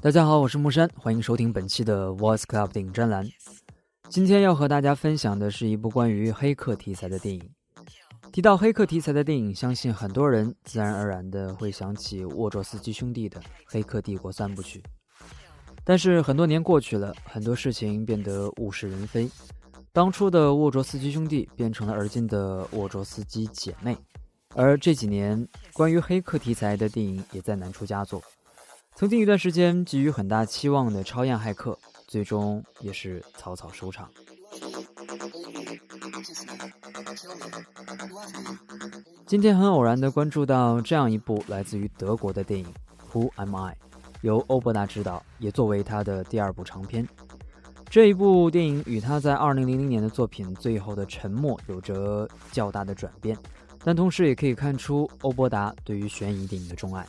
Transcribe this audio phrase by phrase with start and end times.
[0.00, 3.26] 大家好，我是木山，欢迎收听本期的 Voice Club 电影专栏。
[4.08, 7.50] 今天要和大家分享的是一部关于黑客题材的电影。
[8.32, 14.82] 提到黑客题材的电影，相信很多人自然而然的会想起沃卓斯基兄弟的《黑客帝国》三部曲。
[15.84, 19.30] 但是很多年过去了，很多事情变得物是人非。
[19.92, 23.96] 当初的沃卓斯基兄弟变成了而今的沃卓斯基姐妹，
[24.54, 28.22] 而这几年关于黑客题材的电影也在难出佳作。
[28.94, 31.72] 曾经一段时间寄予很大期望的《超验骇客》，
[32.06, 34.10] 最终也是草草收场。
[39.26, 42.66] 今天很偶然的关注到这样一部来自于德国的电影
[43.12, 43.72] 《Who Am I》，
[44.22, 47.06] 由欧伯达执导，也作为他的第二部长片。
[47.90, 53.36] 这一部电影与他在2000年的作品《最后的沉默》有着较大的转变，
[53.84, 57.06] 但同时也可以看出欧伯达对于悬疑电影的钟爱。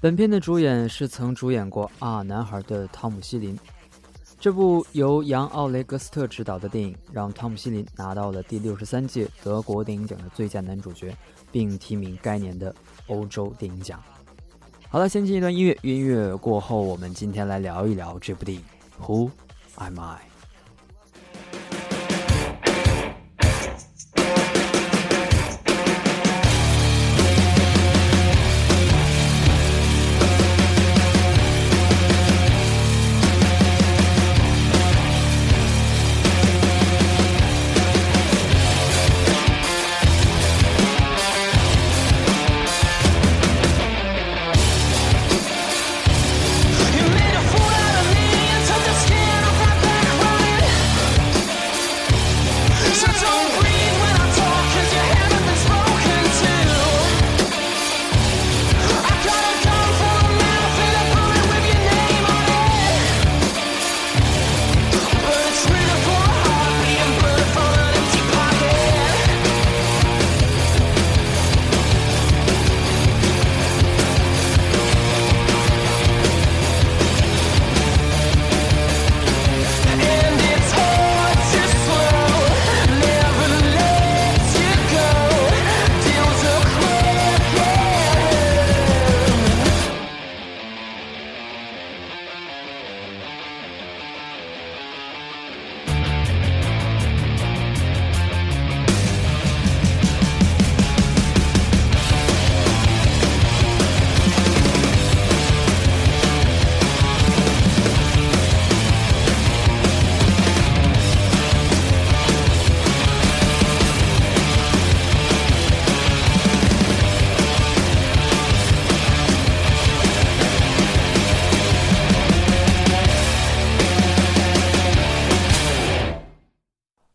[0.00, 3.56] 本片的主演是曾主演过《啊男孩》的汤姆·希林。
[4.40, 11.16] 这部由杨·奥雷格斯特执导的电影，让汤姆·希林拿到了第六十三届德国电影奖的最佳男主角，
[11.52, 12.74] 并提名该年的
[13.06, 14.02] 欧洲电影奖。
[14.88, 18.64] 好了，先进一段音乐，音乐过后，我们今天来聊一聊这部电影
[19.06, 19.30] 《Who
[19.76, 20.16] Am I》。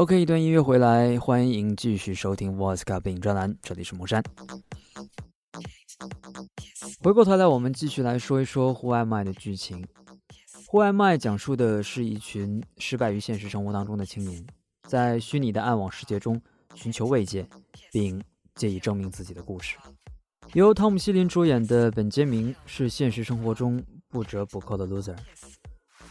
[0.00, 4.24] OK，一段音乐回来，欢迎继续收听 Voice Club 电影专栏，这里是木山。
[7.02, 9.82] 回过头来，我们继续来说一说《户外卖》的剧情。
[10.66, 14.42] 《户外卖》讲述的是一群失败于现实生活当中的青年，
[14.88, 16.40] 在虚拟的暗网世界中
[16.74, 17.46] 寻求慰藉，
[17.92, 18.24] 并
[18.54, 19.76] 借以证明自己的故事。
[20.54, 25.18] 由汤姆·希林主演的本杰明是现实生活中不折不扣的 loser，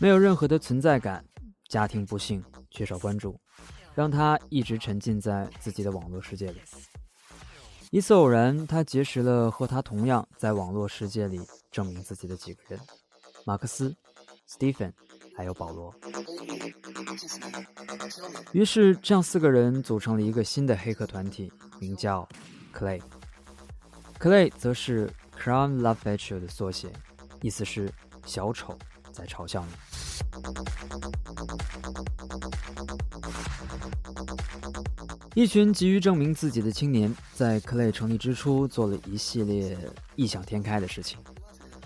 [0.00, 1.24] 没有任何的存在感，
[1.68, 2.42] 家庭不幸，
[2.72, 3.38] 缺少关注。
[3.96, 6.60] 让他一直沉浸在自己的网络世界里。
[7.90, 11.40] 一次偶然，他结识了和他同样在网络世界里
[11.72, 12.78] 证明自己的几个人：
[13.46, 13.96] 马克思、
[14.46, 14.92] Stephen，，
[15.34, 15.94] 还有保罗。
[18.52, 22.28] 于是，这样四个人组成了一个新的黑客团体，名叫
[22.74, 23.00] Clay。
[24.18, 26.92] Clay 则是 Crown Love Feature 的缩写，
[27.40, 27.90] 意思是
[28.26, 28.78] 小丑
[29.10, 29.85] 在嘲笑你。
[35.34, 39.76] 一群急于证明自己的青年，在 Clay 成立之初做了一系列
[40.14, 41.18] 异想天开的事情，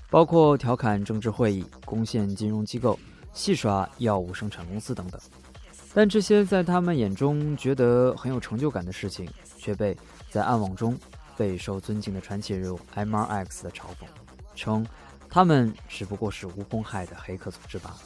[0.09, 2.97] 包括调侃政治会议、攻陷金融机构、
[3.33, 5.21] 戏耍药物生产公司等等。
[5.93, 9.97] 但这些在他们眼中觉得很有成就感的事情，却被
[10.31, 10.97] 在暗网中
[11.37, 14.07] 备受尊敬的传奇人物 MRX 的嘲讽，
[14.55, 14.87] 称。
[15.31, 18.01] 他们只不过是无公害的黑客组织罢了。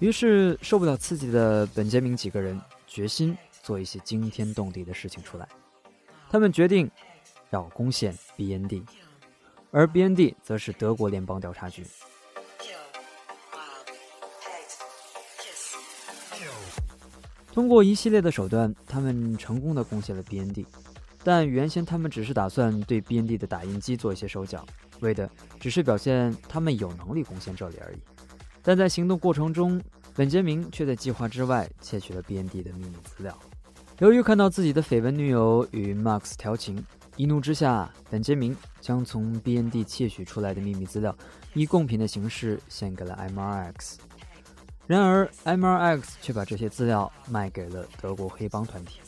[0.00, 5.48] 于是，受不了刺激的本杰明几个人决心做一些惊天动地的事情出来。
[6.28, 6.90] 他们决定
[7.50, 8.84] 要攻陷 BND，
[9.70, 11.86] 而 BND 则是德国联邦调查局。
[17.52, 20.66] 通过一系列的手段，他们成功的攻陷了 BND，
[21.24, 24.64] 但原先他们只是打算对 BND 的打印机做一些手脚，
[25.00, 25.28] 为的
[25.58, 27.98] 只是表现他们有能力攻陷这里而已。
[28.62, 29.80] 但在行动过程中，
[30.14, 33.36] 本杰明却在计划之外窃取了 BND 的秘密资料。
[34.00, 36.84] 由于看到自己的绯闻女友与 Max 调情，
[37.16, 41.16] 一怒之下，本杰明将从 BND 窃取出来的秘密资料
[41.54, 43.96] 以贡品的形式献给了 MRX。
[44.86, 49.00] 然而，MRX 却把这些资料卖给了德国黑帮团体，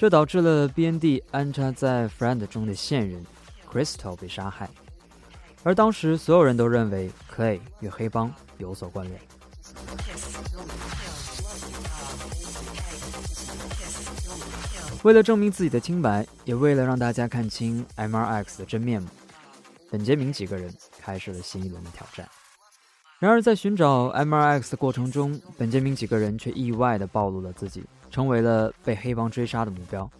[0.00, 3.22] 这导致了 BND 安插在 Friend 中的线人
[3.70, 4.66] Crystal 被杀害。
[5.62, 9.20] 而当时，所有人都认为 Clay 与黑帮有所关联。
[15.02, 19.08] 为了证明自己的清白，也为了让大家看清 MRX 的真面目，
[19.90, 22.26] 本杰明几个人开始了新一轮的挑战。
[23.18, 30.10] 然而，在寻找 MRX 的过程中，本杰明几个人却意外地暴露了自己，成为了被黑帮追杀的目标。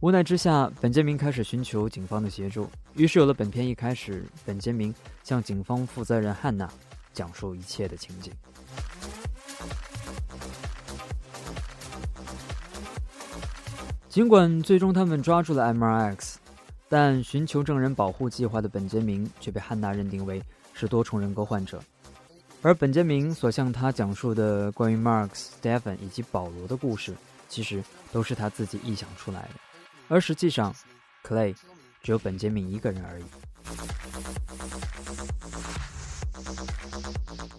[0.00, 4.92] 无奈之下，本杰明开始寻求警方的协助，于是有了本片一开始本杰明
[5.22, 6.68] 向警方负责人汉娜
[7.12, 8.32] 讲述一切的情景。
[14.08, 16.34] 尽管最终他们抓住了 MRX，
[16.88, 20.42] 但寻求证人保护计划的本杰明却被汉娜认定为
[20.74, 21.80] 是多重人格患者。
[22.64, 27.12] 而本杰明所向他讲述的关于 Mark、Stephen 以及保罗的故事，
[27.48, 27.82] 其实
[28.12, 29.50] 都是他自己臆想出来的。
[30.08, 30.72] 而实际上
[31.26, 31.56] ，Clay
[32.02, 33.24] 只有本杰明一个人而已。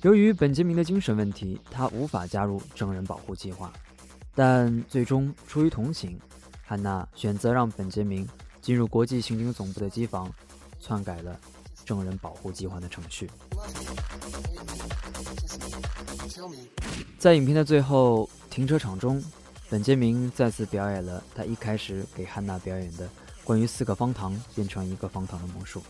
[0.03, 3.71] 由于本杰明的精神问题，他无法加入证人保护计划。
[4.33, 6.19] 但最终出于同情，
[6.65, 8.27] 汉娜选择让本杰明
[8.61, 10.31] 进入国际刑警总部的机房，
[10.79, 11.37] 篡改了
[11.85, 13.29] 证人保护计划的程序。
[17.17, 19.23] 在影片的最后，停车场中，
[19.69, 23.09] 本杰明再次表演了他一开始给汉娜表演的
[23.43, 25.81] 关于四个方糖变成一个方糖的魔术，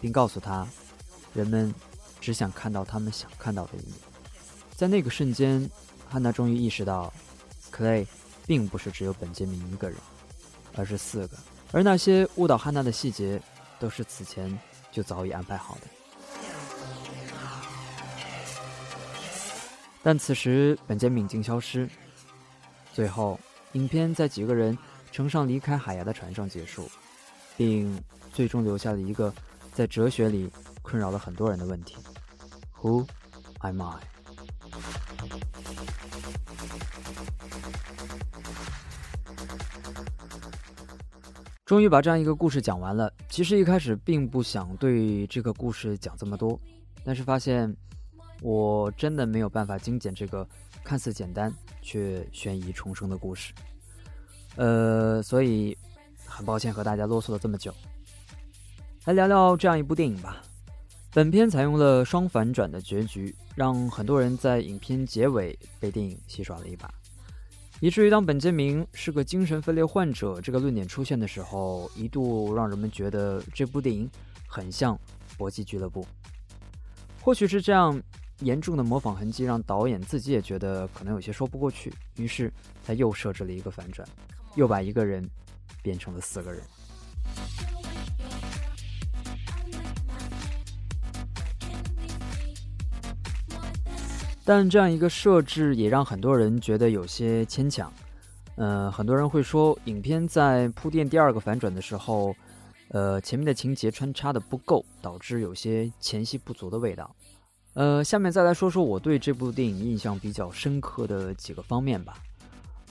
[0.00, 0.66] 并告诉他，
[1.34, 1.74] 人们
[2.20, 3.94] 只想看到他们想看到的一面。
[4.74, 5.70] 在那个瞬间，
[6.08, 7.12] 汉娜终于意识到
[7.72, 8.06] ，Clay
[8.46, 9.98] 并不是只有本杰明一个人，
[10.74, 11.38] 而是四个，
[11.72, 13.40] 而那些误导汉娜的细节，
[13.78, 14.58] 都是此前
[14.96, 15.82] 就早已安排好的。
[20.02, 21.86] 但此时，本杰明已经消失。
[22.94, 23.38] 最后，
[23.72, 24.78] 影片在几个人
[25.12, 26.90] 乘上离开海牙的船上结束，
[27.58, 28.02] 并
[28.32, 29.30] 最终留下了一个
[29.74, 30.50] 在哲学里
[30.80, 31.94] 困扰了很多人的问题
[32.80, 33.06] ：Who
[33.58, 34.15] am I？
[41.76, 43.12] 终于把这样一个故事讲完了。
[43.28, 46.58] 其实一开始并不想对这个故事讲这么多，
[47.04, 47.76] 但是发现。
[48.42, 50.46] 我真的没有办法精简这个
[50.84, 51.50] 看似简单
[51.80, 53.50] 却悬疑重生的故事，
[54.56, 55.74] 呃，所以
[56.26, 57.72] 很抱歉和大家啰嗦了这么久。
[59.06, 60.42] 来聊聊这样一部电影吧。
[61.14, 66.92] 本片采用了双反转的结局，让很多人在影片结尾被电影戏耍了一把，
[67.80, 74.10] 以至于当本杰明是个精神分裂患者这个论点出现的时候，一度让人们觉得这部电影
[74.48, 74.94] 很像
[75.36, 76.02] 《搏击俱乐部》。
[77.22, 78.02] 或许是这样。
[78.40, 82.52] 严重的模仿痕迹让导演自己也觉得可能有些说不过去，于是
[82.84, 84.06] 他又设置了一个反转，
[84.56, 85.26] 又把一个人
[85.82, 86.60] 变成了四个人。
[94.46, 97.92] 但这样一个设置也让很多人觉得有些牵强。
[98.54, 102.32] 呃，很多人会说，影片在铺垫第二个反转的时候，
[102.90, 107.12] 呃，前面的情节穿插的不够，导致有些前戏不足的味道。
[107.74, 112.22] 呃，下面再来说说我对这部电影印象比较深刻的几个方面吧。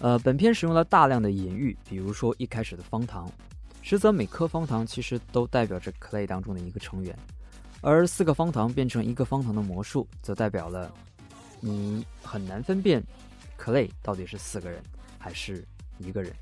[0.02, 3.32] 呃，本片使用了大量的隐喻，比如说一开始的方糖，
[3.82, 7.18] 实则每颗方糖其实都代表着 Clay 当中的一个成员，
[7.80, 10.92] 而四个方糖变成一个方糖的魔术，则代表了
[11.60, 13.04] 你很难分辨
[13.60, 14.82] Clay 到底是四个人
[15.18, 15.66] 还是
[15.98, 16.34] 一个人。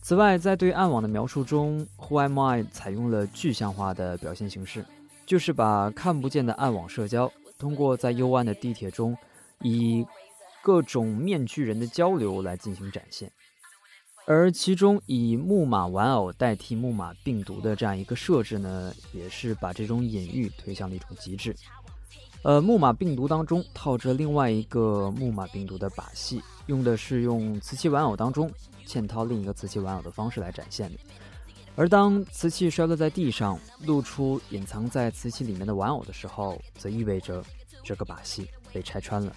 [0.00, 4.84] 此外，在对暗网的描述中，Who Am I 采用了具象化的表现形式，
[5.24, 9.16] 就是把看不见的暗网社交通过在幽暗的地铁中
[9.60, 10.06] 以
[10.62, 13.32] 各种面具人的交流来进行展现，
[14.26, 21.54] 而其中以木马玩偶代替木马病毒的这样一个设置呢，也是把这种隐喻推向了一种极致。
[22.42, 28.50] 呃，木马病毒当中套着另外一个木马病毒的把戏，用的是用瓷器玩偶当中。
[28.86, 30.98] 嵌套另一个瓷器玩偶的方式来展现的，
[31.74, 37.42] 而当瓷器摔落在地上，露出隐藏在瓷器里面的玩偶的时候，则意味着
[37.82, 39.34] 这个把戏被拆穿了。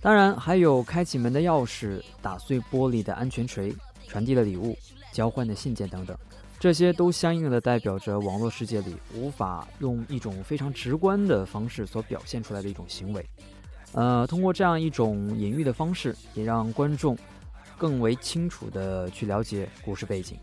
[0.00, 3.74] 当然，还有开启门的钥匙、打碎玻璃的安全锤、
[4.06, 4.76] 传递的礼物、
[5.12, 6.16] 交换的信件等等，
[6.60, 13.24] 这些都相应的代表着网络世界里无法用一种非常直观的方式所表现出来的一种行为。
[13.92, 17.16] 呃，通过这样一种隐喻的方式，也让观众
[17.76, 20.38] 更为清楚的去了解故事背景。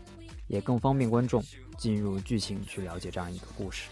[0.48, 1.42] 也更方便观众
[1.76, 3.88] 进入剧情去了解这样一个故事。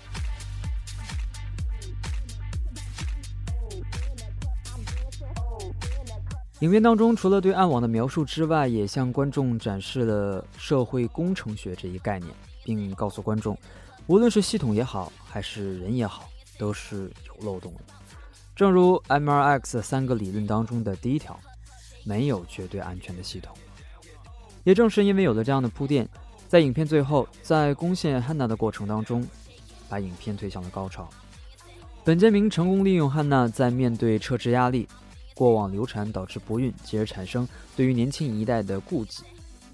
[6.64, 12.32] 影片当中除了对暗网的描述之外，也向观众展示了社会工程学这一概念，
[12.64, 13.54] 并告诉观众，
[14.06, 17.80] 无论是系统也好，还是人也好，都是有漏洞的。
[18.56, 21.38] 正如 MRX 三个理论当中的第一条，
[22.02, 23.54] 没有绝对安全的系统。
[24.62, 26.08] 也正是因为有了这样的铺垫。
[26.48, 29.22] 在影片最后，在攻陷汉娜的过程当中，
[29.86, 31.06] 把影片推向了高潮。
[32.04, 34.88] 本杰明成功利用汉娜在面对撤职压力、
[35.34, 39.24] 过往流产导致不孕，继而产生对于年轻一代的顾忌，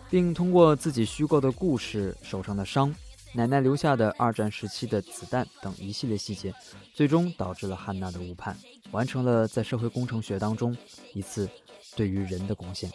[0.09, 2.95] 并通过自己虚构的故事、手上的伤、
[3.35, 6.53] 奶奶留下的二战时期的子弹等一系列细节，
[6.95, 8.57] 最终导致了汉娜的误判，
[8.91, 10.77] 完成了在社会工程学当中
[11.13, 11.49] 一次
[11.95, 12.91] 对于人的贡献。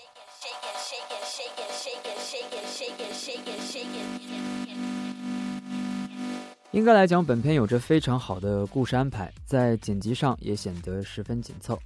[6.72, 11.80] 应该来讲，本片有着非常好的故事安排，在剪辑上也显得十分紧凑。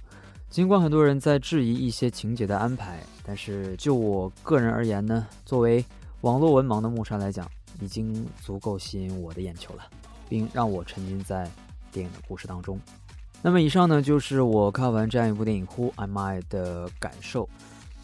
[0.50, 5.82] 尽管很多人在质疑一些情节的安排，但是就我个人而言呢，作为
[6.22, 7.48] 网络文盲的木山来讲，
[7.80, 9.84] 已经足够吸引我的眼球了，
[10.28, 11.48] 并让我沉浸在
[11.92, 12.80] 电影的故事当中。
[13.40, 17.48] 那么以上呢，就是我看完这样一部电影《Who Am I》的感受。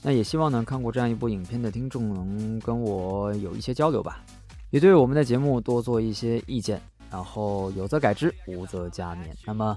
[0.00, 4.23] 那也希望呢，看过这样一部影片的听众能跟我有一些交流吧。
[4.71, 9.35] 也对我们的节目多做一些意见，然后有则改之，无则加勉。
[9.45, 9.76] 那么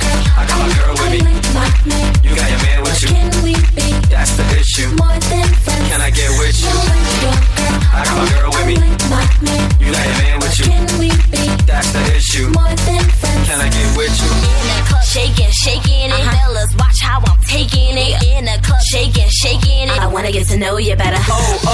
[0.37, 1.19] I got my girl with me.
[2.23, 3.09] You got your man with you.
[3.09, 3.87] Can we be?
[4.07, 4.89] That's the issue.
[4.95, 5.87] More than friends.
[5.89, 6.71] Can I get with you?
[7.91, 8.75] I got my girl with me.
[9.81, 10.65] You got your man with you.
[10.71, 11.43] Can we be?
[11.67, 12.47] That's the issue.
[12.55, 13.47] More than friends.
[13.47, 14.31] Can I get with you?
[14.31, 16.15] In the club, shaking, shaking it.
[16.15, 16.31] Uh-huh.
[16.47, 18.15] Fellas, watch how I'm taking it.
[18.23, 19.99] In the club, shaking, shaking it.
[19.99, 21.19] I wanna get to know you better.
[21.27, 21.70] Oh, oh.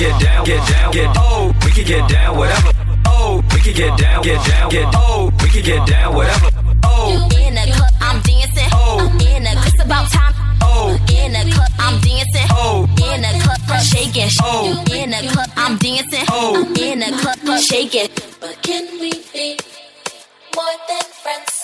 [0.00, 2.70] Get down, get down, get oh, we can get down, whatever.
[3.06, 6.48] Oh, we can get down, get down, get oh, we can get down, whatever.
[6.84, 7.28] Oh, in oh.
[7.28, 7.76] the oh.
[7.76, 8.68] club, I'm dancing.
[8.72, 10.32] Oh, in the it's about time.
[10.62, 12.48] Oh, in the club, I'm dancing.
[12.50, 14.30] Oh, in the club, shaking.
[14.42, 16.24] Oh, in the club, I'm dancing.
[16.30, 18.08] Oh, in the club, shaking.
[18.40, 19.58] But can we be
[20.56, 21.59] more than friends?